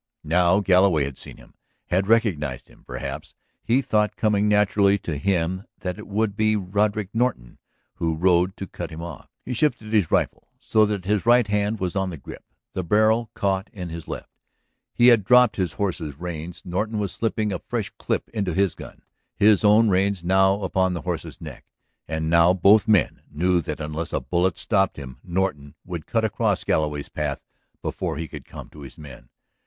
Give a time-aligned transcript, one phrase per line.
[0.23, 1.53] Now Galloway had seen him,
[1.91, 3.35] had recognized him, perhaps,
[3.67, 7.59] the thought coming naturally to him that it would be Roderick Norton
[7.97, 9.29] who rode to cut him off.
[9.45, 12.43] He shifted his rifle so that his right hand was on the grip,
[12.73, 14.31] the barrel caught in his left;
[14.91, 16.63] he had dropped his horse's reins.
[16.65, 19.03] Norton was slipping a fresh clip into his gun,
[19.35, 21.63] his own reins now upon his horse's neck.
[22.07, 26.63] And now both men knew that unless a bullet stopped him Norton would cut across
[26.63, 27.43] Galloway's path
[27.83, 29.29] before he could come to his men.